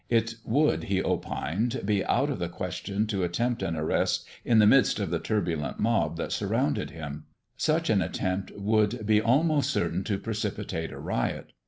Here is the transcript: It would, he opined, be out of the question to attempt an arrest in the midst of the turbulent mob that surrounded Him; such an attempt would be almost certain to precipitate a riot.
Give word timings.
It 0.09 0.33
would, 0.43 0.85
he 0.85 0.99
opined, 1.03 1.83
be 1.85 2.03
out 2.03 2.31
of 2.31 2.39
the 2.39 2.49
question 2.49 3.05
to 3.05 3.23
attempt 3.23 3.61
an 3.61 3.75
arrest 3.75 4.25
in 4.43 4.57
the 4.57 4.65
midst 4.65 4.99
of 4.99 5.11
the 5.11 5.19
turbulent 5.19 5.79
mob 5.79 6.17
that 6.17 6.31
surrounded 6.31 6.89
Him; 6.89 7.25
such 7.55 7.87
an 7.91 8.01
attempt 8.01 8.51
would 8.55 9.05
be 9.05 9.21
almost 9.21 9.69
certain 9.69 10.03
to 10.05 10.17
precipitate 10.17 10.91
a 10.91 10.97
riot. 10.97 11.51